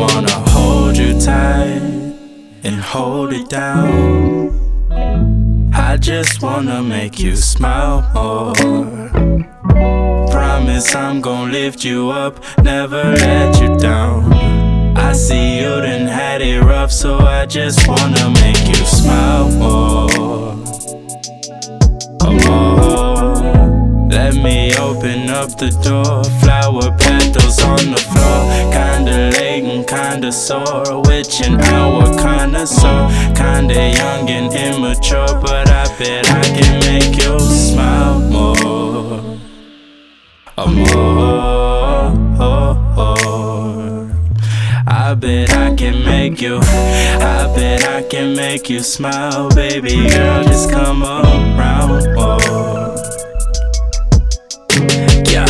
[0.00, 1.82] wanna hold you tight
[2.64, 4.50] and hold it down.
[5.74, 8.54] I just wanna make you smile more.
[10.30, 14.32] Promise I'm gonna lift you up, never let you down.
[14.96, 20.08] I see you done had it rough, so I just wanna make you smile more.
[22.22, 24.08] Oh, oh, oh.
[24.10, 28.59] let me open up the door, flower petals on the floor
[30.30, 31.02] and kinda sore.
[31.02, 32.06] Witching hour,
[32.66, 39.22] sore, kinda young and immature, but I bet I can make you smile more.
[40.66, 41.40] More.
[44.86, 46.58] I bet I can make you.
[46.58, 50.44] I bet I can make you smile, baby girl.
[50.44, 52.94] Just come around more.
[55.26, 55.48] Yeah.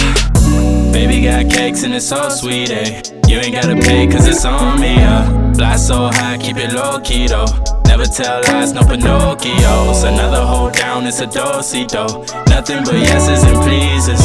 [0.92, 3.19] Baby got cakes and it's all sweet, eh?
[3.30, 5.54] You ain't gotta pay cause it's on me, uh.
[5.54, 7.46] Fly so high, keep it low key though.
[7.86, 10.02] Never tell lies, no Pinocchios.
[10.02, 12.06] Another hold down, it's a do-si do.
[12.48, 14.20] Nothing but yeses and pleases.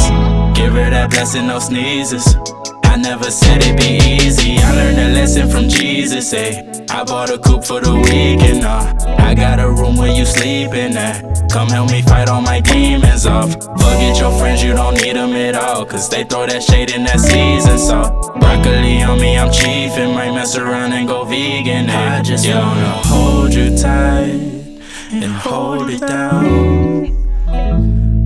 [0.58, 2.34] Give her that blessing, no sneezes.
[2.82, 4.58] I never said it'd be easy.
[4.58, 6.75] I learned a lesson from Jesus, eh?
[6.96, 8.94] I bought a coupe for the weekend, uh.
[9.18, 11.50] I got a room where you sleeping at.
[11.52, 13.52] Come help me fight all my demons off.
[13.52, 15.84] Forget your friends, you don't need them at all.
[15.84, 18.32] Cause they throw that shade in that season so.
[18.40, 21.90] Broccoli on me, I'm chief and might mess around and go vegan.
[21.90, 22.66] I just yeah.
[22.66, 24.80] wanna hold you tight
[25.12, 27.12] and hold it down.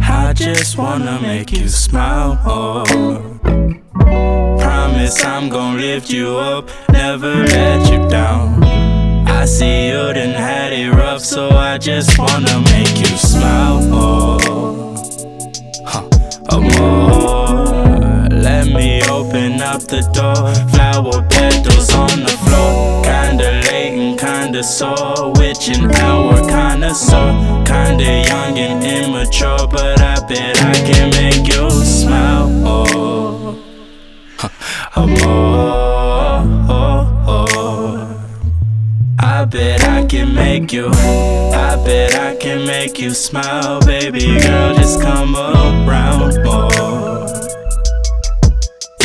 [0.00, 3.89] I just wanna make you smile more.
[5.00, 8.62] Promise I'm gon' lift you up, never let you down.
[9.26, 14.94] I see you done had it rough, so I just wanna make you smile more.
[15.86, 16.02] Huh.
[16.52, 18.28] More.
[18.28, 20.52] Let me open up the door.
[20.68, 23.02] Flower petals on the floor.
[23.02, 25.32] Kinda late and kinda sore.
[25.36, 27.32] Witching hour, kinda sore.
[27.64, 31.70] Kinda young and immature, but I bet I can make you
[35.02, 35.16] Oh, more.
[36.68, 38.36] Oh, oh.
[39.18, 40.88] I bet I can make you.
[40.88, 44.74] I bet I can make you smile, baby girl.
[44.74, 47.26] Just come around more.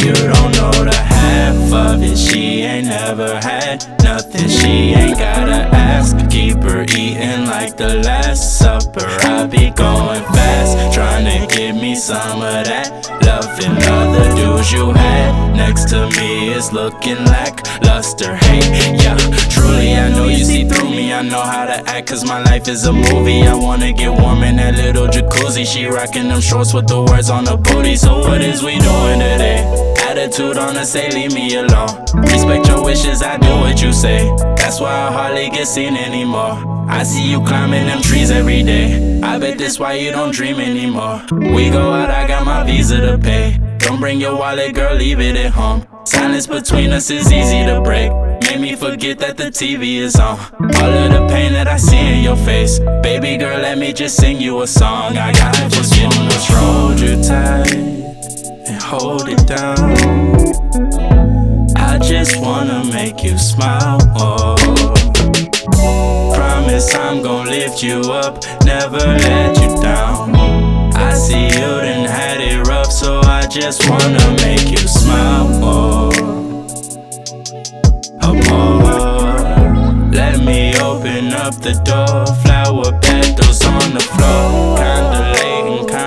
[0.03, 1.14] You don't know the
[1.45, 2.17] half of it.
[2.17, 4.49] She ain't never had nothing.
[4.49, 6.15] She ain't gotta ask.
[6.29, 9.07] Keep her eating like the Last Supper.
[9.33, 12.87] I be going fast, trying to give me some of that.
[13.25, 18.35] Loving other dudes you had next to me is looking like luster.
[18.35, 18.61] Hey,
[19.03, 19.17] yeah,
[19.49, 21.13] truly I know you see through me.
[21.13, 23.43] I know how to act, cause my life is a movie.
[23.43, 25.65] I wanna get warm in that little jacuzzi.
[25.65, 27.95] She rocking them shorts with the words on the booty.
[27.95, 29.94] So, what is we doing today?
[30.15, 31.89] Attitude on her, say leave me alone.
[32.15, 34.33] Respect your wishes, I do what you say.
[34.55, 36.87] That's why I hardly get seen anymore.
[36.89, 39.19] I see you climbing them trees every day.
[39.21, 41.21] I bet that's why you don't dream anymore.
[41.33, 43.59] We go out, I got my visa to pay.
[43.79, 45.85] Don't bring your wallet, girl, leave it at home.
[46.05, 48.09] Silence between us is easy to break.
[48.43, 50.39] Made me forget that the TV is on.
[50.39, 52.79] All of the pain that I see in your face.
[53.03, 55.17] Baby girl, let me just sing you a song.
[55.17, 58.14] I got to just wanna hold you tight
[58.67, 59.95] and hold it down.
[61.75, 64.57] I just wanna make you smile more.
[66.35, 70.35] Promise I'm gonna lift you up, never let you down.
[70.95, 75.45] I see you done had it rough, so I just wanna make you smile.
[78.21, 80.11] Oh, more.
[80.11, 82.25] Let me open up the door.
[82.43, 84.77] Flower petals on the floor.
[84.77, 85.44] Kinda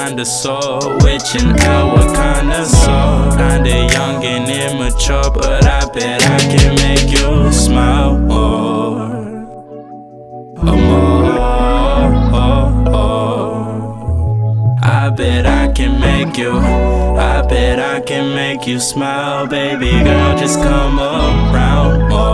[0.09, 0.97] kinda sore.
[1.05, 3.37] Witching hour, kinda sore.
[3.37, 9.09] Kinda young and immature, but I bet I can make you smile more.
[10.67, 11.29] Oh, more.
[12.43, 14.81] Oh, oh.
[14.83, 16.53] I bet I can make you.
[16.57, 20.39] I bet I can make you smile, baby girl.
[20.39, 22.28] Just come around more.